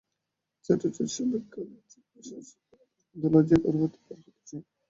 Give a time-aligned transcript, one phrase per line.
[0.65, 2.83] চাটুজ্যেদের সাবেক কালের জীর্ণসাজপরা
[3.15, 4.69] বরকন্দাজেরা লজ্জায় ঘর হতে বার হতে চায় না।